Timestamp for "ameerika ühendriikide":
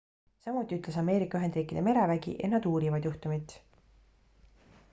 1.01-1.83